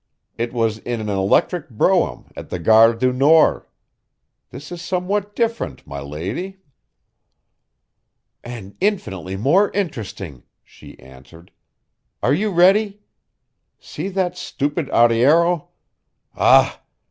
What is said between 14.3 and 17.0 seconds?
stupid arriero! Ah!